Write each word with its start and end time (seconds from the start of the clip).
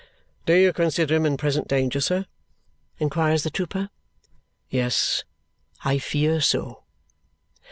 "Do 0.47 0.53
you 0.55 0.73
consider 0.73 1.13
him 1.13 1.27
in 1.27 1.37
present 1.37 1.67
danger, 1.67 2.01
sir?" 2.01 2.25
inquires 2.97 3.43
the 3.43 3.51
trooper. 3.51 3.91
"Yes, 4.67 5.23
I 5.85 5.99
fear 5.99 6.41
so." 6.41 6.81